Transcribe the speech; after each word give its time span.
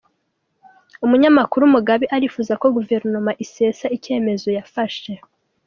Umunyamakuru 1.05 1.63
Mugabe 1.75 2.05
arifuza 2.15 2.53
ko 2.61 2.65
Guverinoma 2.75 3.31
isesa 3.45 3.85
icyemezo 3.97 4.47
yafashe 4.57 5.11